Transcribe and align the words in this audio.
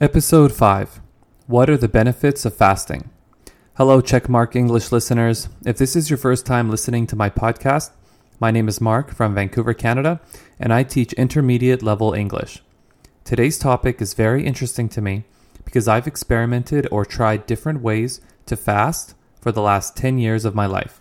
Episode 0.00 0.52
5 0.52 1.00
What 1.48 1.68
are 1.68 1.76
the 1.76 1.88
benefits 1.88 2.44
of 2.44 2.54
fasting? 2.54 3.10
Hello, 3.74 4.00
Checkmark 4.00 4.54
English 4.54 4.92
listeners. 4.92 5.48
If 5.66 5.76
this 5.76 5.96
is 5.96 6.08
your 6.08 6.18
first 6.18 6.46
time 6.46 6.70
listening 6.70 7.04
to 7.08 7.16
my 7.16 7.28
podcast, 7.28 7.90
my 8.38 8.52
name 8.52 8.68
is 8.68 8.80
Mark 8.80 9.12
from 9.12 9.34
Vancouver, 9.34 9.74
Canada, 9.74 10.20
and 10.60 10.72
I 10.72 10.84
teach 10.84 11.12
intermediate 11.14 11.82
level 11.82 12.14
English. 12.14 12.62
Today's 13.24 13.58
topic 13.58 14.00
is 14.00 14.14
very 14.14 14.46
interesting 14.46 14.88
to 14.90 15.00
me 15.00 15.24
because 15.64 15.88
I've 15.88 16.06
experimented 16.06 16.86
or 16.92 17.04
tried 17.04 17.46
different 17.46 17.82
ways 17.82 18.20
to 18.46 18.54
fast 18.56 19.16
for 19.40 19.50
the 19.50 19.62
last 19.62 19.96
10 19.96 20.18
years 20.18 20.44
of 20.44 20.54
my 20.54 20.66
life. 20.66 21.00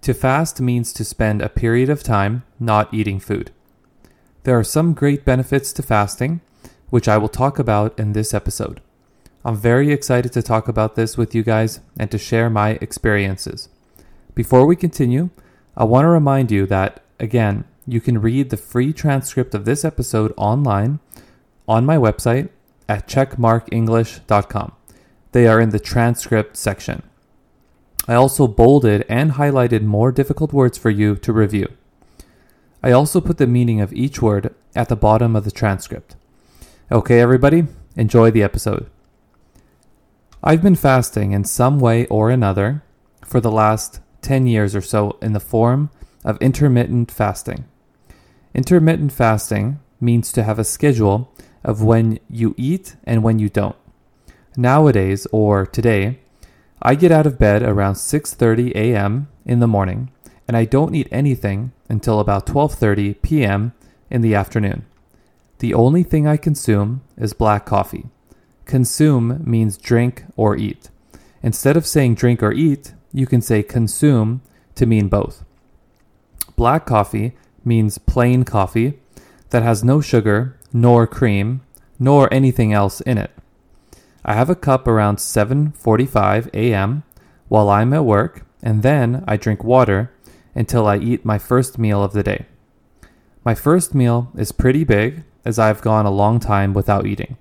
To 0.00 0.12
fast 0.12 0.60
means 0.60 0.92
to 0.94 1.04
spend 1.04 1.40
a 1.40 1.48
period 1.48 1.88
of 1.88 2.02
time 2.02 2.42
not 2.58 2.92
eating 2.92 3.20
food. 3.20 3.52
There 4.42 4.58
are 4.58 4.64
some 4.64 4.92
great 4.92 5.24
benefits 5.24 5.72
to 5.74 5.84
fasting 5.84 6.40
which 6.90 7.08
I 7.08 7.18
will 7.18 7.28
talk 7.28 7.58
about 7.58 7.98
in 7.98 8.12
this 8.12 8.32
episode. 8.32 8.80
I'm 9.44 9.56
very 9.56 9.92
excited 9.92 10.32
to 10.32 10.42
talk 10.42 10.68
about 10.68 10.94
this 10.94 11.16
with 11.16 11.34
you 11.34 11.42
guys 11.42 11.80
and 11.98 12.10
to 12.10 12.18
share 12.18 12.50
my 12.50 12.78
experiences. 12.80 13.68
Before 14.34 14.66
we 14.66 14.76
continue, 14.76 15.30
I 15.76 15.84
want 15.84 16.04
to 16.04 16.08
remind 16.08 16.50
you 16.50 16.66
that, 16.66 17.02
again, 17.20 17.64
you 17.86 18.00
can 18.00 18.20
read 18.20 18.50
the 18.50 18.56
free 18.56 18.92
transcript 18.92 19.54
of 19.54 19.64
this 19.64 19.84
episode 19.84 20.34
online 20.36 21.00
on 21.66 21.86
my 21.86 21.96
website 21.96 22.48
at 22.88 23.06
checkmarkenglish.com. 23.06 24.72
They 25.32 25.46
are 25.46 25.60
in 25.60 25.70
the 25.70 25.80
transcript 25.80 26.56
section. 26.56 27.02
I 28.06 28.14
also 28.14 28.46
bolded 28.46 29.04
and 29.08 29.32
highlighted 29.32 29.82
more 29.82 30.10
difficult 30.10 30.52
words 30.52 30.78
for 30.78 30.90
you 30.90 31.16
to 31.16 31.32
review. 31.32 31.68
I 32.82 32.92
also 32.92 33.20
put 33.20 33.38
the 33.38 33.46
meaning 33.46 33.80
of 33.80 33.92
each 33.92 34.22
word 34.22 34.54
at 34.74 34.88
the 34.88 34.96
bottom 34.96 35.36
of 35.36 35.44
the 35.44 35.50
transcript. 35.50 36.16
Okay, 36.90 37.20
everybody, 37.20 37.66
enjoy 37.96 38.30
the 38.30 38.42
episode. 38.42 38.88
I've 40.42 40.62
been 40.62 40.74
fasting 40.74 41.32
in 41.32 41.44
some 41.44 41.78
way 41.78 42.06
or 42.06 42.30
another 42.30 42.82
for 43.22 43.42
the 43.42 43.50
last 43.50 44.00
10 44.22 44.46
years 44.46 44.74
or 44.74 44.80
so 44.80 45.18
in 45.20 45.34
the 45.34 45.38
form 45.38 45.90
of 46.24 46.40
intermittent 46.40 47.10
fasting. 47.10 47.66
Intermittent 48.54 49.12
fasting 49.12 49.80
means 50.00 50.32
to 50.32 50.42
have 50.42 50.58
a 50.58 50.64
schedule 50.64 51.30
of 51.62 51.82
when 51.82 52.20
you 52.30 52.54
eat 52.56 52.96
and 53.04 53.22
when 53.22 53.38
you 53.38 53.50
don't. 53.50 53.76
Nowadays 54.56 55.26
or 55.30 55.66
today, 55.66 56.20
I 56.80 56.94
get 56.94 57.12
out 57.12 57.26
of 57.26 57.38
bed 57.38 57.62
around 57.62 57.96
6:30 57.96 58.72
a.m. 58.74 59.28
in 59.44 59.60
the 59.60 59.68
morning 59.68 60.10
and 60.46 60.56
I 60.56 60.64
don't 60.64 60.94
eat 60.94 61.08
anything 61.12 61.72
until 61.90 62.18
about 62.18 62.46
12:30 62.46 63.20
p.m. 63.20 63.74
in 64.08 64.22
the 64.22 64.34
afternoon. 64.34 64.86
The 65.58 65.74
only 65.74 66.02
thing 66.02 66.26
I 66.26 66.36
consume 66.36 67.02
is 67.16 67.32
black 67.32 67.66
coffee. 67.66 68.06
Consume 68.64 69.42
means 69.44 69.76
drink 69.76 70.24
or 70.36 70.56
eat. 70.56 70.90
Instead 71.42 71.76
of 71.76 71.86
saying 71.86 72.14
drink 72.14 72.42
or 72.42 72.52
eat, 72.52 72.94
you 73.12 73.26
can 73.26 73.40
say 73.40 73.62
consume 73.62 74.40
to 74.76 74.86
mean 74.86 75.08
both. 75.08 75.44
Black 76.54 76.86
coffee 76.86 77.36
means 77.64 77.98
plain 77.98 78.44
coffee 78.44 78.98
that 79.50 79.62
has 79.62 79.82
no 79.82 80.00
sugar, 80.00 80.56
nor 80.72 81.06
cream, 81.06 81.62
nor 81.98 82.32
anything 82.32 82.72
else 82.72 83.00
in 83.00 83.18
it. 83.18 83.30
I 84.24 84.34
have 84.34 84.50
a 84.50 84.54
cup 84.54 84.86
around 84.86 85.16
7:45 85.18 86.50
a.m. 86.54 87.02
while 87.48 87.68
I'm 87.68 87.92
at 87.92 88.04
work, 88.04 88.44
and 88.62 88.82
then 88.82 89.24
I 89.26 89.36
drink 89.36 89.64
water 89.64 90.12
until 90.54 90.86
I 90.86 90.98
eat 90.98 91.24
my 91.24 91.38
first 91.38 91.78
meal 91.78 92.02
of 92.02 92.12
the 92.12 92.22
day. 92.22 92.46
My 93.48 93.54
first 93.54 93.94
meal 93.94 94.30
is 94.36 94.52
pretty 94.52 94.84
big 94.84 95.24
as 95.42 95.58
I've 95.58 95.80
gone 95.80 96.04
a 96.04 96.10
long 96.10 96.38
time 96.38 96.74
without 96.74 97.06
eating. 97.06 97.38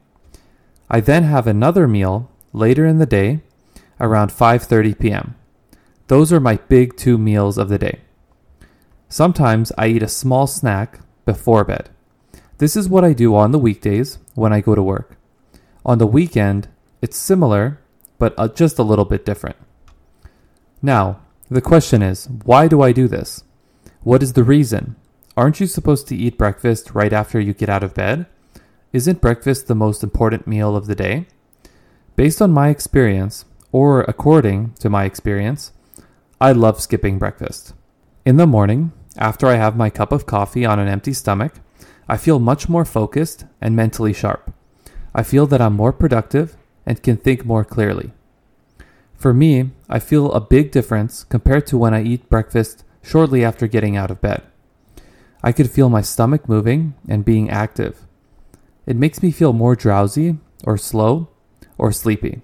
I 0.89 1.02
then 1.02 1.23
have 1.23 1.47
another 1.47 1.86
meal 1.86 2.31
later 2.53 2.86
in 2.86 2.97
the 2.97 3.05
day 3.05 3.41
around 4.00 4.31
5:30 4.31 4.97
p.m. 4.97 5.35
Those 6.08 6.31
are 6.31 6.39
my 6.39 6.59
big 6.69 6.95
2 6.95 7.17
meals 7.17 7.58
of 7.58 7.67
the 7.67 7.78
day. 7.78 8.00
Sometimes 9.09 9.73
I 9.78 9.88
eat 9.88 10.01
a 10.01 10.07
small 10.07 10.47
snack 10.47 11.01
before 11.25 11.66
bed. 11.66 11.90
This 12.57 12.78
is 12.78 12.88
what 12.88 13.03
I 13.03 13.12
do 13.12 13.35
on 13.35 13.51
the 13.51 13.66
weekdays 13.67 14.17
when 14.34 14.53
I 14.53 14.62
go 14.62 14.75
to 14.75 14.81
work. 14.81 15.17
On 15.85 15.97
the 15.97 16.07
weekend, 16.07 16.69
it's 17.01 17.17
similar, 17.17 17.81
but 18.17 18.34
uh, 18.38 18.47
just 18.47 18.79
a 18.79 18.90
little 18.90 19.03
bit 19.03 19.25
different. 19.25 19.57
Now, 20.81 21.19
the 21.51 21.59
question 21.59 22.01
is, 22.01 22.29
why 22.46 22.69
do 22.69 22.81
I 22.81 22.94
do 22.94 23.09
this? 23.09 23.44
What 24.03 24.23
is 24.23 24.31
the 24.31 24.46
reason? 24.46 24.96
Aren't 25.38 25.59
you 25.59 25.68
supposed 25.68 26.08
to 26.08 26.16
eat 26.16 26.36
breakfast 26.36 26.96
right 26.96 27.14
after 27.14 27.40
you 27.40 27.53
get 27.53 27.70
out 27.70 27.84
of 27.84 27.94
bed? 27.94 28.25
Isn't 28.92 29.22
breakfast 29.22 29.68
the 29.68 29.75
most 29.75 30.02
important 30.02 30.48
meal 30.48 30.75
of 30.75 30.88
the 30.88 30.96
day? 30.96 31.28
Based 32.16 32.42
on 32.42 32.52
my 32.52 32.70
experience, 32.70 33.46
or 33.72 34.02
according 34.02 34.74
to 34.80 34.90
my 34.90 35.06
experience, 35.06 35.74
I 36.42 36.53
love 36.53 36.81
skipping 36.81 37.20
breakfast. 37.20 37.76
In 38.26 38.38
the 38.38 38.47
morning, 38.47 38.94
after 39.16 39.46
I 39.46 39.58
have 39.58 39.78
my 39.78 39.92
cup 39.92 40.12
of 40.12 40.26
coffee 40.26 40.66
on 40.66 40.80
an 40.80 40.88
empty 40.88 41.14
stomach, 41.14 41.53
I 42.09 42.18
feel 42.18 42.40
much 42.40 42.68
more 42.68 42.84
focused 42.84 43.46
and 43.62 43.76
mentally 43.76 44.14
sharp. 44.14 44.52
I 45.14 45.22
feel 45.22 45.46
that 45.47 45.62
I'm 45.62 45.76
more 45.76 45.94
productive 45.94 46.58
and 46.84 47.03
can 47.03 47.16
think 47.16 47.46
more 47.46 47.64
clearly. 47.64 48.12
For 49.14 49.36
me, 49.36 49.70
I 49.88 50.00
feel 50.00 50.31
a 50.31 50.42
big 50.42 50.72
difference 50.72 51.24
compared 51.24 51.68
to 51.68 51.78
when 51.78 51.94
I 51.94 52.02
eat 52.02 52.28
breakfast 52.28 52.84
shortly 53.03 53.46
after 53.46 53.68
getting 53.68 53.96
out 53.96 54.09
of 54.09 54.20
bed. 54.20 54.42
I 55.44 55.52
could 55.52 55.70
feel 55.70 55.90
my 55.90 56.02
stomach 56.02 56.50
moving 56.50 56.96
and 57.08 57.24
being 57.24 57.50
active. 57.50 58.06
It 58.86 58.96
makes 58.96 59.22
me 59.22 59.31
feel 59.31 59.53
more 59.53 59.75
drowsy 59.75 60.38
or 60.64 60.78
slow 60.78 61.30
or 61.78 61.92
sleepy. 61.92 62.42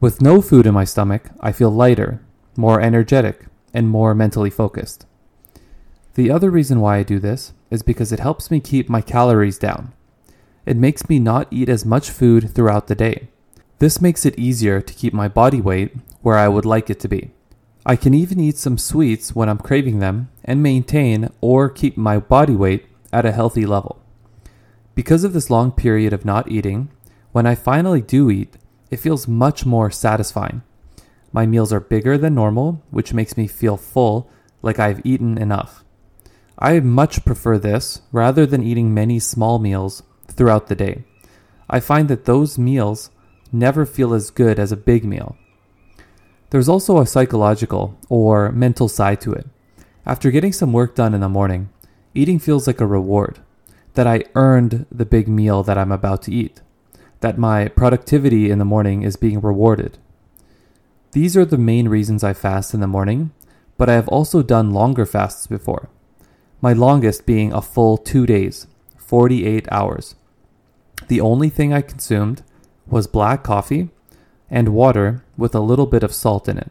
With 0.00 0.22
no 0.22 0.40
food 0.40 0.66
in 0.66 0.74
my 0.74 0.84
stomach, 0.84 1.30
I 1.40 1.52
feel 1.52 1.70
lighter, 1.70 2.20
more 2.56 2.80
energetic, 2.80 3.46
and 3.72 3.88
more 3.88 4.14
mentally 4.14 4.50
focused. 4.50 5.06
The 6.14 6.30
other 6.30 6.50
reason 6.50 6.80
why 6.80 6.98
I 6.98 7.02
do 7.02 7.18
this 7.18 7.52
is 7.70 7.82
because 7.82 8.12
it 8.12 8.20
helps 8.20 8.50
me 8.50 8.60
keep 8.60 8.88
my 8.88 9.00
calories 9.00 9.58
down. 9.58 9.92
It 10.64 10.76
makes 10.76 11.08
me 11.08 11.18
not 11.18 11.48
eat 11.50 11.68
as 11.68 11.84
much 11.84 12.10
food 12.10 12.54
throughout 12.54 12.86
the 12.86 12.94
day. 12.94 13.28
This 13.80 14.00
makes 14.00 14.24
it 14.24 14.38
easier 14.38 14.80
to 14.80 14.94
keep 14.94 15.12
my 15.12 15.28
body 15.28 15.60
weight 15.60 15.94
where 16.22 16.38
I 16.38 16.48
would 16.48 16.64
like 16.64 16.88
it 16.88 17.00
to 17.00 17.08
be. 17.08 17.32
I 17.86 17.96
can 17.96 18.14
even 18.14 18.40
eat 18.40 18.56
some 18.56 18.78
sweets 18.78 19.34
when 19.34 19.48
I'm 19.48 19.58
craving 19.58 19.98
them 19.98 20.30
and 20.42 20.62
maintain 20.62 21.28
or 21.42 21.68
keep 21.68 21.98
my 21.98 22.18
body 22.18 22.54
weight 22.54 22.86
at 23.12 23.26
a 23.26 23.32
healthy 23.32 23.66
level. 23.66 24.00
Because 24.94 25.22
of 25.22 25.34
this 25.34 25.50
long 25.50 25.70
period 25.70 26.12
of 26.12 26.24
not 26.24 26.50
eating, 26.50 26.90
when 27.32 27.46
I 27.46 27.54
finally 27.54 28.00
do 28.00 28.30
eat, 28.30 28.56
it 28.90 29.00
feels 29.00 29.28
much 29.28 29.66
more 29.66 29.90
satisfying. 29.90 30.62
My 31.30 31.46
meals 31.46 31.72
are 31.72 31.80
bigger 31.80 32.16
than 32.16 32.34
normal, 32.34 32.82
which 32.90 33.12
makes 33.12 33.36
me 33.36 33.46
feel 33.46 33.76
full, 33.76 34.30
like 34.62 34.78
I've 34.78 35.04
eaten 35.04 35.36
enough. 35.36 35.84
I 36.58 36.80
much 36.80 37.24
prefer 37.24 37.58
this 37.58 38.00
rather 38.12 38.46
than 38.46 38.62
eating 38.62 38.94
many 38.94 39.18
small 39.18 39.58
meals 39.58 40.04
throughout 40.26 40.68
the 40.68 40.76
day. 40.76 41.04
I 41.68 41.80
find 41.80 42.08
that 42.08 42.24
those 42.24 42.56
meals 42.56 43.10
never 43.52 43.84
feel 43.84 44.14
as 44.14 44.30
good 44.30 44.58
as 44.58 44.72
a 44.72 44.76
big 44.76 45.04
meal. 45.04 45.36
There's 46.54 46.68
also 46.68 47.00
a 47.00 47.06
psychological 47.06 47.98
or 48.08 48.52
mental 48.52 48.86
side 48.86 49.20
to 49.22 49.32
it. 49.32 49.48
After 50.06 50.30
getting 50.30 50.52
some 50.52 50.72
work 50.72 50.94
done 50.94 51.12
in 51.12 51.20
the 51.20 51.28
morning, 51.28 51.68
eating 52.14 52.38
feels 52.38 52.68
like 52.68 52.80
a 52.80 52.86
reward 52.86 53.40
that 53.94 54.06
I 54.06 54.22
earned 54.36 54.86
the 54.88 55.04
big 55.04 55.26
meal 55.26 55.64
that 55.64 55.76
I'm 55.76 55.90
about 55.90 56.22
to 56.22 56.32
eat, 56.32 56.60
that 57.22 57.38
my 57.38 57.66
productivity 57.66 58.52
in 58.52 58.60
the 58.60 58.64
morning 58.64 59.02
is 59.02 59.16
being 59.16 59.40
rewarded. 59.40 59.98
These 61.10 61.36
are 61.36 61.44
the 61.44 61.58
main 61.58 61.88
reasons 61.88 62.22
I 62.22 62.34
fast 62.34 62.72
in 62.72 62.78
the 62.78 62.86
morning, 62.86 63.32
but 63.76 63.90
I 63.90 63.94
have 63.94 64.06
also 64.06 64.40
done 64.40 64.70
longer 64.70 65.06
fasts 65.06 65.48
before. 65.48 65.90
My 66.60 66.72
longest 66.72 67.26
being 67.26 67.52
a 67.52 67.60
full 67.60 67.96
two 67.96 68.26
days, 68.26 68.68
48 68.96 69.66
hours. 69.72 70.14
The 71.08 71.20
only 71.20 71.50
thing 71.50 71.72
I 71.72 71.80
consumed 71.80 72.44
was 72.86 73.08
black 73.08 73.42
coffee 73.42 73.88
and 74.48 74.68
water 74.68 75.23
with 75.36 75.54
a 75.54 75.60
little 75.60 75.86
bit 75.86 76.02
of 76.02 76.14
salt 76.14 76.48
in 76.48 76.58
it. 76.58 76.70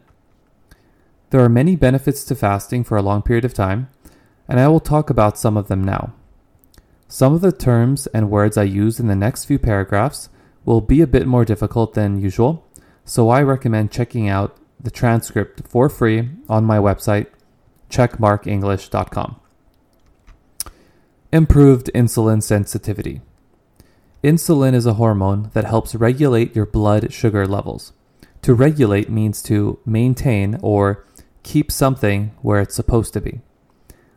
There 1.30 1.42
are 1.42 1.48
many 1.48 1.76
benefits 1.76 2.24
to 2.24 2.34
fasting 2.34 2.84
for 2.84 2.96
a 2.96 3.02
long 3.02 3.22
period 3.22 3.44
of 3.44 3.54
time, 3.54 3.88
and 4.48 4.60
I 4.60 4.68
will 4.68 4.80
talk 4.80 5.10
about 5.10 5.38
some 5.38 5.56
of 5.56 5.68
them 5.68 5.82
now. 5.82 6.12
Some 7.08 7.34
of 7.34 7.40
the 7.40 7.52
terms 7.52 8.06
and 8.08 8.30
words 8.30 8.56
I 8.56 8.64
use 8.64 8.98
in 8.98 9.08
the 9.08 9.16
next 9.16 9.44
few 9.44 9.58
paragraphs 9.58 10.28
will 10.64 10.80
be 10.80 11.00
a 11.00 11.06
bit 11.06 11.26
more 11.26 11.44
difficult 11.44 11.94
than 11.94 12.20
usual, 12.20 12.66
so 13.04 13.28
I 13.28 13.42
recommend 13.42 13.90
checking 13.90 14.28
out 14.28 14.56
the 14.80 14.90
transcript 14.90 15.66
for 15.68 15.88
free 15.88 16.28
on 16.48 16.64
my 16.64 16.78
website, 16.78 17.26
checkmarkenglish.com. 17.90 19.40
Improved 21.32 21.90
insulin 21.94 22.42
sensitivity. 22.42 23.20
Insulin 24.22 24.72
is 24.72 24.86
a 24.86 24.94
hormone 24.94 25.50
that 25.52 25.64
helps 25.64 25.94
regulate 25.94 26.56
your 26.56 26.64
blood 26.64 27.12
sugar 27.12 27.46
levels. 27.46 27.92
To 28.44 28.52
regulate 28.52 29.08
means 29.08 29.42
to 29.44 29.78
maintain 29.86 30.58
or 30.60 31.06
keep 31.44 31.72
something 31.72 32.32
where 32.42 32.60
it's 32.60 32.74
supposed 32.74 33.14
to 33.14 33.22
be. 33.22 33.40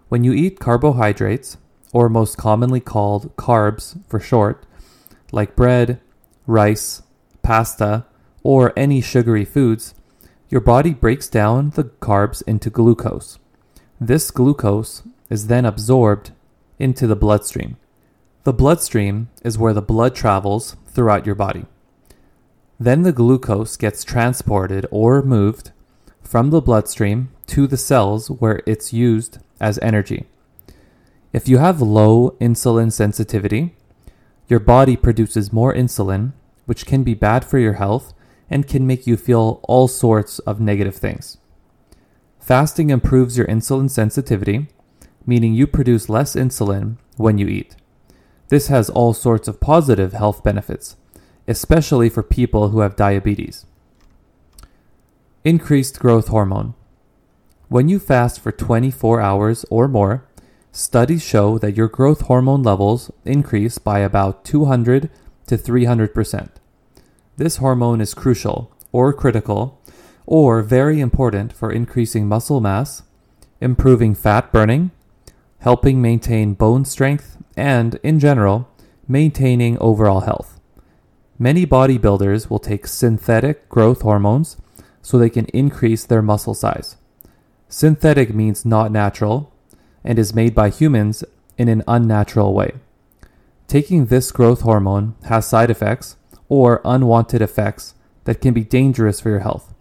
When 0.10 0.26
you 0.26 0.34
eat 0.34 0.60
carbohydrates, 0.60 1.56
or 1.94 2.10
most 2.10 2.38
commonly 2.38 2.82
called 2.82 3.34
carbs 3.38 3.98
for 4.10 4.20
short, 4.20 4.66
like 5.32 5.56
bread, 5.56 6.02
rice, 6.46 7.04
pasta, 7.42 8.06
or 8.44 8.74
any 8.76 9.00
sugary 9.00 9.46
foods, 9.46 9.96
your 10.50 10.60
body 10.60 10.94
breaks 10.94 11.30
down 11.30 11.70
the 11.70 11.86
carbs 11.86 12.44
into 12.46 12.70
glucose. 12.70 13.40
This 13.98 14.30
glucose 14.30 15.04
is 15.30 15.48
then 15.48 15.64
absorbed 15.64 16.32
into 16.80 17.08
the 17.08 17.16
bloodstream. 17.16 17.78
The 18.44 18.52
bloodstream 18.52 19.30
is 19.46 19.58
where 19.58 19.74
the 19.74 19.82
blood 19.82 20.16
travels 20.16 20.76
throughout 20.86 21.26
your 21.26 21.36
body. 21.36 21.66
Then 22.80 23.02
the 23.02 23.12
glucose 23.12 23.76
gets 23.76 24.04
transported 24.04 24.86
or 24.92 25.22
moved 25.24 25.72
from 26.22 26.50
the 26.50 26.62
bloodstream 26.62 27.30
to 27.48 27.66
the 27.66 27.78
cells 27.78 28.30
where 28.30 28.62
it's 28.68 28.94
used 28.94 29.40
as 29.60 29.80
energy. 29.80 30.28
If 31.34 31.48
you 31.48 31.58
have 31.58 31.82
low 31.82 32.32
insulin 32.40 32.92
sensitivity, 32.92 33.76
your 34.48 34.60
body 34.60 34.96
produces 34.96 35.52
more 35.52 35.74
insulin, 35.74 36.34
which 36.66 36.86
can 36.86 37.04
be 37.04 37.14
bad 37.14 37.44
for 37.44 37.58
your 37.58 37.74
health 37.74 38.14
and 38.50 38.68
can 38.68 38.88
make 38.88 39.08
you 39.08 39.18
feel 39.18 39.60
all 39.64 39.88
sorts 39.88 40.40
of 40.40 40.60
negative 40.60 40.96
things. 40.96 41.38
Fasting 42.40 42.90
improves 42.90 43.38
your 43.38 43.48
insulin 43.48 43.90
sensitivity, 43.90 44.68
meaning 45.26 45.54
you 45.54 45.68
produce 45.68 46.08
less 46.10 46.36
insulin 46.36 46.98
when 47.18 47.38
you 47.38 47.48
eat. 47.48 47.76
This 48.50 48.68
has 48.68 48.90
all 48.90 49.14
sorts 49.14 49.50
of 49.50 49.60
positive 49.60 50.14
health 50.14 50.44
benefits, 50.44 50.96
especially 51.48 52.10
for 52.10 52.24
people 52.24 52.70
who 52.70 52.82
have 52.82 52.96
diabetes. 52.96 53.66
Increased 55.44 56.00
growth 56.00 56.28
hormone. 56.28 56.74
When 57.70 57.90
you 57.90 58.00
fast 58.00 58.40
for 58.40 58.52
24 58.52 59.22
hours 59.22 59.66
or 59.70 59.88
more, 59.88 60.26
studies 60.72 61.24
show 61.24 61.58
that 61.58 61.76
your 61.76 61.88
growth 61.88 62.22
hormone 62.22 62.64
levels 62.64 63.12
increase 63.26 63.78
by 63.78 64.00
about 64.00 64.46
200 64.46 65.10
to 65.48 65.58
300%. 65.58 66.50
This 67.38 67.58
hormone 67.58 68.02
is 68.02 68.14
crucial, 68.14 68.72
or 68.92 69.14
critical, 69.14 69.82
or 70.26 70.62
very 70.62 71.00
important 71.00 71.54
for 71.54 71.72
increasing 71.72 72.28
muscle 72.28 72.60
mass, 72.60 73.04
improving 73.62 74.16
fat 74.16 74.52
burning, 74.52 74.92
helping 75.60 76.02
maintain 76.02 76.54
bone 76.54 76.84
strength, 76.86 77.38
and, 77.56 78.00
in 78.04 78.20
general, 78.20 78.70
maintaining 79.08 79.78
overall 79.80 80.22
health. 80.22 80.57
Many 81.40 81.68
bodybuilders 81.68 82.50
will 82.50 82.60
take 82.60 82.88
synthetic 82.88 83.70
growth 83.70 84.02
hormones 84.02 84.58
so 85.04 85.18
they 85.18 85.30
can 85.30 85.46
increase 85.48 86.04
their 86.04 86.24
muscle 86.24 86.56
size. 86.56 86.98
Synthetic 87.70 88.34
means 88.34 88.66
not 88.66 88.92
natural 88.92 89.54
and 90.04 90.18
is 90.18 90.34
made 90.34 90.56
by 90.56 90.70
humans 90.70 91.24
in 91.58 91.68
an 91.68 91.84
unnatural 91.88 92.54
way. 92.54 92.74
Taking 93.68 94.06
this 94.06 94.32
growth 94.32 94.62
hormone 94.62 95.16
has 95.26 95.46
side 95.46 95.70
effects 95.70 96.16
or 96.50 96.82
unwanted 96.84 97.42
effects 97.42 97.94
that 98.24 98.42
can 98.42 98.54
be 98.54 98.64
dangerous 98.64 99.20
for 99.20 99.30
your 99.30 99.40
health. 99.40 99.74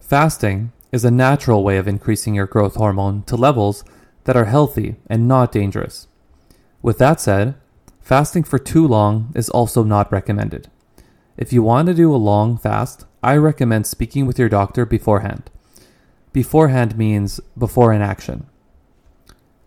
Fasting 0.00 0.72
is 0.92 1.04
a 1.04 1.10
natural 1.10 1.62
way 1.62 1.78
of 1.78 1.88
increasing 1.88 2.34
your 2.34 2.46
growth 2.46 2.74
hormone 2.74 3.22
to 3.22 3.36
levels 3.36 3.84
that 4.24 4.36
are 4.36 4.46
healthy 4.46 4.96
and 5.08 5.26
not 5.26 5.52
dangerous. 5.52 6.08
With 6.82 6.98
that 6.98 7.20
said, 7.20 7.54
fasting 8.00 8.42
for 8.42 8.58
too 8.58 8.86
long 8.86 9.32
is 9.34 9.48
also 9.48 9.82
not 9.82 10.12
recommended. 10.12 10.68
If 11.40 11.54
you 11.54 11.62
want 11.62 11.88
to 11.88 11.94
do 11.94 12.14
a 12.14 12.16
long 12.16 12.58
fast, 12.58 13.06
I 13.22 13.34
recommend 13.38 13.86
speaking 13.86 14.26
with 14.26 14.38
your 14.38 14.50
doctor 14.50 14.84
beforehand. 14.84 15.50
Beforehand 16.34 16.98
means 16.98 17.40
before 17.56 17.92
an 17.92 18.02
action. 18.02 18.46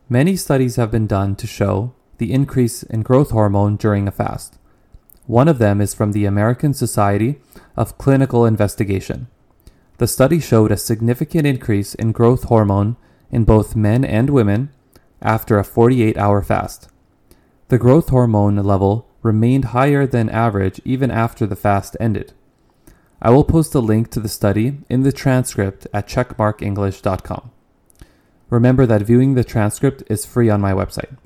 Many 0.07 0.35
studies 0.35 0.75
have 0.75 0.91
been 0.91 1.07
done 1.07 1.35
to 1.35 1.47
show 1.47 1.95
the 2.19 2.31
increase 2.31 2.83
in 2.83 3.01
growth 3.01 3.31
hormone 3.31 3.75
during 3.75 4.07
a 4.07 4.11
fast. 4.11 4.59
One 5.25 5.47
of 5.47 5.57
them 5.57 5.81
is 5.81 5.95
from 5.95 6.11
the 6.11 6.25
American 6.25 6.75
Society 6.75 7.41
of 7.75 7.97
Clinical 7.97 8.45
Investigation. 8.45 9.25
The 9.97 10.05
study 10.05 10.39
showed 10.39 10.71
a 10.71 10.77
significant 10.77 11.47
increase 11.47 11.95
in 11.95 12.11
growth 12.11 12.43
hormone 12.43 12.97
in 13.31 13.45
both 13.45 13.75
men 13.75 14.05
and 14.05 14.29
women 14.29 14.69
after 15.23 15.57
a 15.57 15.63
48 15.63 16.17
hour 16.19 16.43
fast. 16.43 16.87
The 17.69 17.79
growth 17.79 18.09
hormone 18.09 18.57
level 18.57 19.07
remained 19.23 19.65
higher 19.65 20.05
than 20.05 20.29
average 20.29 20.79
even 20.85 21.09
after 21.09 21.47
the 21.47 21.55
fast 21.55 21.97
ended. 21.99 22.33
I 23.21 23.29
will 23.29 23.45
post 23.45 23.73
a 23.73 23.79
link 23.79 24.11
to 24.11 24.19
the 24.19 24.29
study 24.29 24.79
in 24.89 25.03
the 25.03 25.13
transcript 25.13 25.87
at 25.93 26.07
checkmarkenglish.com. 26.07 27.51
Remember 28.49 28.85
that 28.85 29.01
viewing 29.01 29.33
the 29.33 29.43
transcript 29.43 30.03
is 30.07 30.25
free 30.25 30.49
on 30.49 30.61
my 30.61 30.73
website. 30.73 31.17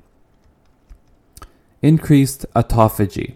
Increased 1.82 2.46
autophagy. 2.54 3.34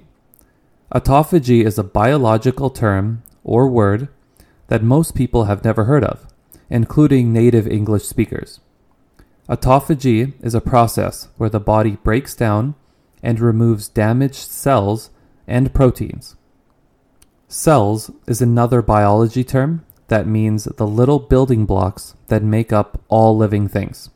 Autophagy 0.94 1.64
is 1.64 1.76
a 1.76 1.84
biological 1.84 2.70
term 2.70 3.22
or 3.44 3.68
word 3.68 4.08
that 4.68 4.82
most 4.82 5.14
people 5.14 5.44
have 5.44 5.64
never 5.64 5.84
heard 5.84 6.04
of, 6.04 6.26
including 6.70 7.32
native 7.32 7.66
English 7.66 8.04
speakers. 8.04 8.60
Autophagy 9.48 10.32
is 10.40 10.54
a 10.54 10.60
process 10.60 11.28
where 11.36 11.50
the 11.50 11.60
body 11.60 11.96
breaks 12.02 12.34
down 12.34 12.74
and 13.22 13.40
removes 13.40 13.88
damaged 13.88 14.34
cells 14.34 15.10
and 15.46 15.74
proteins. 15.74 16.36
Cells 17.48 18.10
is 18.26 18.40
another 18.40 18.82
biology 18.82 19.44
term 19.44 19.84
that 20.08 20.26
means 20.26 20.64
the 20.64 20.86
little 20.86 21.18
building 21.18 21.64
blocks 21.66 22.14
that 22.28 22.42
make 22.42 22.72
up 22.72 23.00
all 23.08 23.36
living 23.36 23.68
things. 23.68 24.10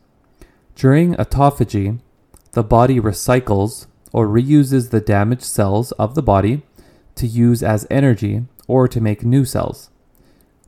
During 0.75 1.15
autophagy, 1.15 2.01
the 2.53 2.63
body 2.63 3.01
recycles 3.01 3.87
or 4.13 4.27
reuses 4.27 4.91
the 4.91 5.01
damaged 5.01 5.43
cells 5.43 5.93
of 5.93 6.15
the 6.15 6.23
body 6.23 6.63
to 7.17 7.27
use 7.27 7.63
as 7.63 7.87
energy 7.91 8.45
or 8.67 8.89
to 8.89 9.01
make 9.01 9.25
new 9.25 9.45
cells. 9.45 9.91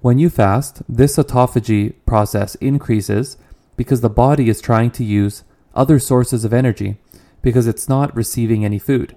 When 0.00 0.19
you 0.19 0.31
fast, 0.31 0.82
this 0.88 1.17
autophagy 1.17 1.94
process 2.06 2.55
increases 2.56 3.37
because 3.76 4.00
the 4.00 4.11
body 4.11 4.49
is 4.49 4.61
trying 4.61 4.91
to 4.93 5.05
use 5.05 5.44
other 5.75 5.99
sources 5.99 6.44
of 6.44 6.52
energy 6.52 6.99
because 7.48 7.66
it's 7.66 7.88
not 7.88 8.14
receiving 8.14 8.62
any 8.62 8.78
food. 8.78 9.16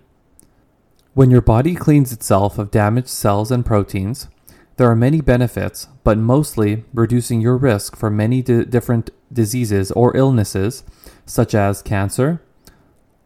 When 1.14 1.30
your 1.30 1.42
body 1.42 1.76
cleans 1.76 2.14
itself 2.14 2.58
of 2.58 2.72
damaged 2.72 3.10
cells 3.10 3.52
and 3.52 3.66
proteins, 3.66 4.30
there 4.78 4.90
are 4.90 4.96
many 4.96 5.20
benefits, 5.20 5.90
but 6.06 6.18
mostly 6.18 6.86
reducing 6.94 7.42
your 7.42 7.58
risk 7.58 7.98
for 7.98 8.10
many 8.10 8.42
di- 8.42 8.64
different 8.64 9.10
diseases 9.34 9.92
or 9.92 10.16
illnesses, 10.16 10.86
such 11.26 11.54
as 11.54 11.82
cancer, 11.82 12.42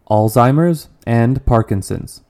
Alzheimer's, 0.10 0.90
and 1.06 1.46
Parkinson's. 1.46 2.24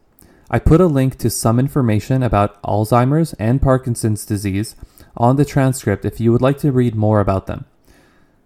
I 0.52 0.60
put 0.60 0.82
a 0.82 0.88
link 0.88 1.18
to 1.20 1.30
some 1.30 1.60
information 1.60 2.24
about 2.24 2.62
Alzheimer's 2.62 3.32
and 3.36 3.62
Parkinson's 3.62 4.26
disease 4.26 4.76
on 5.16 5.38
the 5.38 5.46
transcript 5.46 6.04
if 6.04 6.20
you 6.20 6.34
would 6.34 6.42
like 6.42 6.58
to 6.58 6.74
read 6.74 6.94
more 6.94 7.22
about 7.22 7.48
them. 7.48 7.64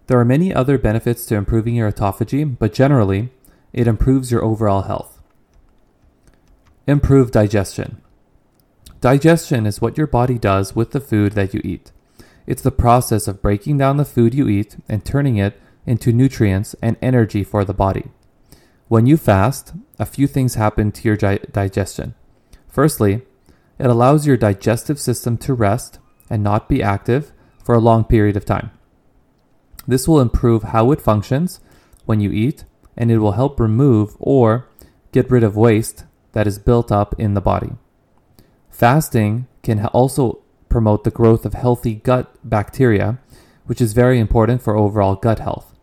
There 0.06 0.20
are 0.20 0.24
many 0.24 0.54
other 0.54 0.78
benefits 0.78 1.26
to 1.26 1.34
improving 1.34 1.74
your 1.74 1.90
autophagy, 1.90 2.56
but 2.56 2.72
generally, 2.72 3.30
it 3.72 3.86
improves 3.86 4.30
your 4.30 4.44
overall 4.44 4.82
health. 4.82 5.20
Improve 6.86 7.30
digestion. 7.30 8.00
Digestion 9.00 9.66
is 9.66 9.80
what 9.80 9.96
your 9.96 10.06
body 10.06 10.38
does 10.38 10.74
with 10.76 10.90
the 10.90 11.00
food 11.00 11.32
that 11.32 11.54
you 11.54 11.60
eat. 11.64 11.92
It's 12.46 12.62
the 12.62 12.70
process 12.70 13.28
of 13.28 13.42
breaking 13.42 13.78
down 13.78 13.96
the 13.96 14.04
food 14.04 14.34
you 14.34 14.48
eat 14.48 14.76
and 14.88 15.04
turning 15.04 15.36
it 15.36 15.60
into 15.86 16.12
nutrients 16.12 16.74
and 16.82 16.96
energy 17.00 17.44
for 17.44 17.64
the 17.64 17.74
body. 17.74 18.10
When 18.88 19.06
you 19.06 19.16
fast, 19.16 19.72
a 19.98 20.06
few 20.06 20.26
things 20.26 20.54
happen 20.56 20.90
to 20.92 21.08
your 21.08 21.16
gi- 21.16 21.46
digestion. 21.52 22.14
Firstly, 22.68 23.22
it 23.78 23.86
allows 23.86 24.26
your 24.26 24.36
digestive 24.36 24.98
system 24.98 25.38
to 25.38 25.54
rest 25.54 25.98
and 26.28 26.42
not 26.42 26.68
be 26.68 26.82
active 26.82 27.32
for 27.62 27.74
a 27.74 27.80
long 27.80 28.04
period 28.04 28.36
of 28.36 28.44
time. 28.44 28.70
This 29.86 30.06
will 30.06 30.20
improve 30.20 30.64
how 30.64 30.90
it 30.90 31.00
functions 31.00 31.60
when 32.04 32.20
you 32.20 32.30
eat, 32.32 32.64
and 33.00 33.10
it 33.10 33.16
will 33.16 33.32
help 33.32 33.58
remove 33.58 34.14
or 34.20 34.68
get 35.10 35.30
rid 35.30 35.42
of 35.42 35.56
waste 35.56 36.04
that 36.32 36.46
is 36.46 36.58
built 36.58 36.92
up 36.92 37.18
in 37.18 37.32
the 37.32 37.40
body. 37.40 37.72
Fasting 38.68 39.46
can 39.62 39.86
also 39.86 40.40
promote 40.68 41.04
the 41.04 41.10
growth 41.10 41.46
of 41.46 41.54
healthy 41.54 41.94
gut 41.94 42.30
bacteria, 42.44 43.18
which 43.64 43.80
is 43.80 43.94
very 43.94 44.20
important 44.20 44.60
for 44.60 44.76
overall 44.76 45.14
gut 45.14 45.38
health. 45.38 45.74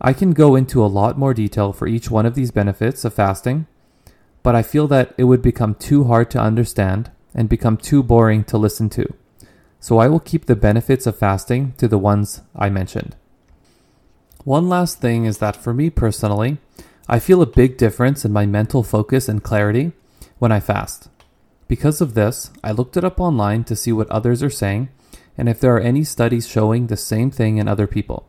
I 0.00 0.12
can 0.12 0.32
go 0.32 0.56
into 0.56 0.84
a 0.84 0.90
lot 0.98 1.16
more 1.16 1.32
detail 1.32 1.72
for 1.72 1.86
each 1.86 2.10
one 2.10 2.26
of 2.26 2.34
these 2.34 2.50
benefits 2.50 3.04
of 3.04 3.14
fasting, 3.14 3.68
but 4.42 4.56
I 4.56 4.62
feel 4.62 4.88
that 4.88 5.14
it 5.16 5.24
would 5.24 5.42
become 5.42 5.76
too 5.76 6.04
hard 6.04 6.28
to 6.32 6.40
understand 6.40 7.12
and 7.36 7.48
become 7.48 7.76
too 7.76 8.02
boring 8.02 8.42
to 8.44 8.58
listen 8.58 8.90
to. 8.90 9.14
So 9.78 9.98
I 9.98 10.08
will 10.08 10.18
keep 10.18 10.46
the 10.46 10.56
benefits 10.56 11.06
of 11.06 11.16
fasting 11.16 11.74
to 11.78 11.86
the 11.86 11.98
ones 11.98 12.42
I 12.56 12.68
mentioned. 12.68 13.14
One 14.44 14.70
last 14.70 15.00
thing 15.00 15.26
is 15.26 15.38
that 15.38 15.56
for 15.56 15.74
me 15.74 15.90
personally, 15.90 16.58
I 17.06 17.18
feel 17.18 17.42
a 17.42 17.46
big 17.46 17.76
difference 17.76 18.24
in 18.24 18.32
my 18.32 18.46
mental 18.46 18.82
focus 18.82 19.28
and 19.28 19.42
clarity 19.42 19.92
when 20.38 20.50
I 20.50 20.60
fast. 20.60 21.10
Because 21.68 22.00
of 22.00 22.14
this, 22.14 22.50
I 22.64 22.72
looked 22.72 22.96
it 22.96 23.04
up 23.04 23.20
online 23.20 23.64
to 23.64 23.76
see 23.76 23.92
what 23.92 24.10
others 24.10 24.42
are 24.42 24.50
saying 24.50 24.88
and 25.36 25.48
if 25.48 25.60
there 25.60 25.76
are 25.76 25.80
any 25.80 26.04
studies 26.04 26.48
showing 26.48 26.86
the 26.86 26.96
same 26.96 27.30
thing 27.30 27.58
in 27.58 27.68
other 27.68 27.86
people. 27.86 28.26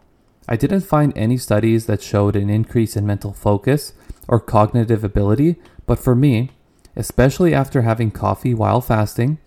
I 0.50 0.58
didn't 0.58 0.82
find 0.82 1.14
any 1.16 1.38
studies 1.38 1.86
that 1.86 2.02
showed 2.02 2.36
an 2.36 2.50
increase 2.50 2.98
in 2.98 3.06
mental 3.06 3.32
focus 3.32 3.94
or 4.28 4.42
cognitive 4.42 5.06
ability, 5.06 5.56
but 5.86 5.98
for 5.98 6.14
me, 6.14 6.52
especially 6.96 7.54
after 7.54 7.84
having 7.84 8.12
coffee 8.12 8.54
while 8.54 8.82
fasting, 8.82 9.38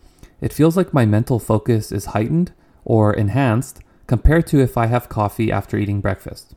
it 0.40 0.52
feels 0.52 0.78
like 0.78 0.94
my 0.94 1.04
mental 1.04 1.38
focus 1.38 1.92
is 1.92 2.06
heightened 2.06 2.52
or 2.86 3.12
enhanced 3.12 3.80
compared 4.06 4.46
to 4.48 4.60
if 4.60 4.76
I 4.76 4.86
have 4.86 5.08
coffee 5.08 5.50
after 5.50 5.76
eating 5.76 6.00
breakfast. 6.00 6.54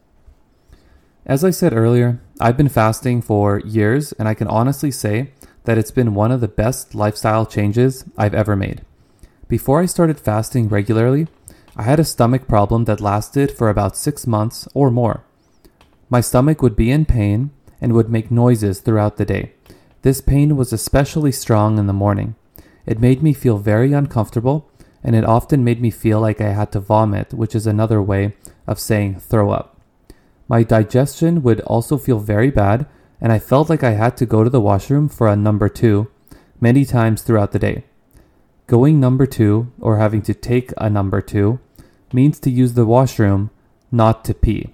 As 1.26 1.44
I 1.44 1.50
said 1.50 1.74
earlier, 1.74 2.22
I've 2.40 2.58
been 2.58 2.70
fasting 2.70 3.22
for 3.22 3.60
years 3.60 4.14
and 4.14 4.28
I 4.28 4.34
can 4.34 4.48
honestly 4.48 4.92
say 4.92 5.32
that 5.66 5.78
it's 5.78 5.92
been 5.92 6.16
one 6.16 6.32
of 6.32 6.40
the 6.40 6.48
best 6.48 6.96
lifestyle 6.96 7.46
changes 7.46 8.06
I've 8.18 8.34
ever 8.34 8.56
made. 8.56 8.84
Before 9.50 9.82
I 9.82 9.86
started 9.86 10.20
fasting 10.20 10.70
regularly, 10.70 11.28
I 11.76 11.84
had 11.84 12.00
a 12.00 12.06
stomach 12.06 12.48
problem 12.48 12.86
that 12.86 13.02
lasted 13.02 13.52
for 13.52 13.70
about 13.70 13.98
six 13.98 14.26
months 14.26 14.68
or 14.74 14.90
more. 14.90 15.24
My 16.10 16.22
stomach 16.22 16.62
would 16.62 16.76
be 16.76 16.90
in 16.90 17.06
pain 17.06 17.52
and 17.82 17.94
would 17.94 18.10
make 18.10 18.32
noises 18.32 18.80
throughout 18.80 19.18
the 19.18 19.26
day. 19.26 19.52
This 20.02 20.22
pain 20.22 20.56
was 20.56 20.72
especially 20.72 21.32
strong 21.32 21.78
in 21.78 21.88
the 21.88 21.94
morning. 21.94 22.36
It 22.86 23.02
made 23.02 23.22
me 23.22 23.34
feel 23.34 23.58
very 23.58 23.92
uncomfortable, 23.92 24.72
and 25.08 25.16
it 25.16 25.24
often 25.24 25.64
made 25.64 25.82
me 25.82 25.90
feel 25.90 26.20
like 26.20 26.42
I 26.42 26.50
had 26.50 26.74
to 26.74 26.82
vomit, 26.82 27.34
which 27.34 27.56
is 27.56 27.66
another 27.66 28.02
way 28.02 28.36
of 28.68 28.78
saying 28.78 29.22
throw 29.22 29.52
up. 29.52 29.80
My 30.50 30.64
digestion 30.64 31.44
would 31.44 31.62
also 31.62 31.98
feel 31.98 32.20
very 32.20 32.52
bad, 32.52 32.86
and 33.22 33.32
I 33.32 33.40
felt 33.40 33.70
like 33.70 33.86
I 33.86 33.92
had 33.92 34.18
to 34.18 34.26
go 34.26 34.44
to 34.44 34.50
the 34.50 34.60
washroom 34.60 35.08
for 35.08 35.30
a 35.30 35.38
number 35.38 35.70
two 35.70 36.12
many 36.60 36.84
times 36.84 37.22
throughout 37.22 37.54
the 37.54 37.60
day. 37.60 37.86
Going 38.68 39.00
number 39.00 39.26
two, 39.26 39.72
or 39.80 39.96
having 39.98 40.22
to 40.24 40.34
take 40.34 40.74
a 40.76 40.90
number 40.90 41.22
two, 41.22 41.62
means 42.12 42.38
to 42.42 42.52
use 42.52 42.74
the 42.74 42.86
washroom, 42.86 43.50
not 43.90 44.26
to 44.26 44.34
pee. 44.34 44.74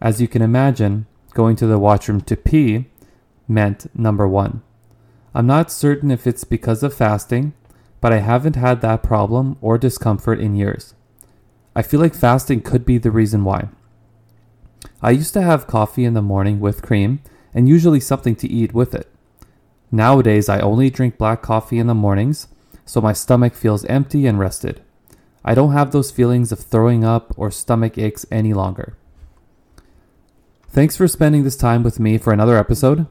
As 0.00 0.20
you 0.20 0.28
can 0.28 0.42
imagine, 0.42 1.06
going 1.34 1.56
to 1.56 1.66
the 1.66 1.80
washroom 1.80 2.20
to 2.20 2.36
pee 2.36 2.86
meant 3.48 3.90
number 3.92 4.28
one. 4.28 4.62
I'm 5.34 5.48
not 5.48 5.72
certain 5.72 6.12
if 6.12 6.28
it's 6.28 6.44
because 6.44 6.84
of 6.84 6.94
fasting, 6.94 7.54
but 8.02 8.12
I 8.12 8.18
haven't 8.18 8.56
had 8.56 8.82
that 8.82 9.02
problem 9.02 9.56
or 9.62 9.78
discomfort 9.78 10.40
in 10.40 10.56
years. 10.56 10.94
I 11.74 11.82
feel 11.82 12.00
like 12.00 12.14
fasting 12.14 12.60
could 12.60 12.84
be 12.84 12.98
the 12.98 13.12
reason 13.12 13.44
why. 13.44 13.68
I 15.00 15.12
used 15.12 15.32
to 15.34 15.42
have 15.42 15.68
coffee 15.68 16.04
in 16.04 16.12
the 16.12 16.20
morning 16.20 16.60
with 16.60 16.82
cream 16.82 17.20
and 17.54 17.68
usually 17.68 18.00
something 18.00 18.34
to 18.36 18.48
eat 18.48 18.74
with 18.74 18.92
it. 18.94 19.08
Nowadays, 19.92 20.48
I 20.48 20.58
only 20.58 20.90
drink 20.90 21.16
black 21.16 21.42
coffee 21.42 21.78
in 21.78 21.86
the 21.86 21.94
mornings, 21.94 22.48
so 22.84 23.00
my 23.00 23.12
stomach 23.12 23.54
feels 23.54 23.84
empty 23.84 24.26
and 24.26 24.38
rested. 24.38 24.82
I 25.44 25.54
don't 25.54 25.72
have 25.72 25.92
those 25.92 26.10
feelings 26.10 26.50
of 26.50 26.58
throwing 26.58 27.04
up 27.04 27.32
or 27.36 27.50
stomach 27.50 27.98
aches 27.98 28.26
any 28.32 28.52
longer. 28.52 28.96
Thanks 30.68 30.96
for 30.96 31.06
spending 31.06 31.44
this 31.44 31.56
time 31.56 31.84
with 31.84 32.00
me 32.00 32.18
for 32.18 32.32
another 32.32 32.56
episode. 32.56 33.06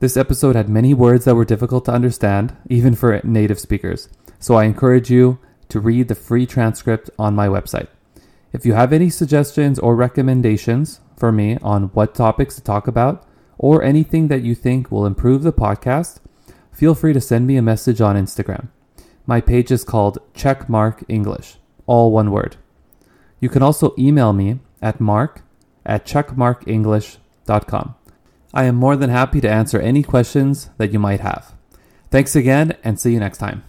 This 0.00 0.16
episode 0.16 0.54
had 0.54 0.68
many 0.68 0.94
words 0.94 1.24
that 1.24 1.34
were 1.34 1.44
difficult 1.44 1.84
to 1.86 1.92
understand, 1.92 2.56
even 2.70 2.94
for 2.94 3.20
native 3.24 3.58
speakers, 3.58 4.08
so 4.38 4.54
I 4.54 4.62
encourage 4.62 5.10
you 5.10 5.40
to 5.70 5.80
read 5.80 6.06
the 6.06 6.14
free 6.14 6.46
transcript 6.46 7.10
on 7.18 7.34
my 7.34 7.48
website. 7.48 7.88
If 8.52 8.64
you 8.64 8.74
have 8.74 8.92
any 8.92 9.10
suggestions 9.10 9.76
or 9.76 9.96
recommendations 9.96 11.00
for 11.16 11.32
me 11.32 11.58
on 11.62 11.88
what 11.94 12.14
topics 12.14 12.54
to 12.54 12.62
talk 12.62 12.86
about, 12.86 13.26
or 13.58 13.82
anything 13.82 14.28
that 14.28 14.42
you 14.42 14.54
think 14.54 14.92
will 14.92 15.04
improve 15.04 15.42
the 15.42 15.52
podcast, 15.52 16.20
feel 16.70 16.94
free 16.94 17.12
to 17.12 17.20
send 17.20 17.48
me 17.48 17.56
a 17.56 17.62
message 17.62 18.00
on 18.00 18.14
Instagram. 18.14 18.68
My 19.26 19.40
page 19.40 19.72
is 19.72 19.82
called 19.82 20.18
Checkmark 20.32 21.02
English, 21.08 21.56
all 21.86 22.12
one 22.12 22.30
word. 22.30 22.54
You 23.40 23.48
can 23.48 23.64
also 23.64 23.96
email 23.98 24.32
me 24.32 24.60
at 24.80 25.00
mark 25.00 25.42
at 25.84 26.06
checkmarkenglish.com. 26.06 27.96
I 28.54 28.64
am 28.64 28.76
more 28.76 28.96
than 28.96 29.10
happy 29.10 29.40
to 29.40 29.50
answer 29.50 29.78
any 29.78 30.02
questions 30.02 30.70
that 30.78 30.92
you 30.92 30.98
might 30.98 31.20
have. 31.20 31.54
Thanks 32.10 32.34
again, 32.34 32.76
and 32.82 32.98
see 32.98 33.12
you 33.12 33.20
next 33.20 33.38
time. 33.38 33.64